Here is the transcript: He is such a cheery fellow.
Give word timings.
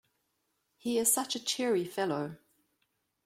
He 0.77 0.97
is 0.97 1.13
such 1.13 1.35
a 1.35 1.39
cheery 1.39 1.85
fellow. 1.85 2.37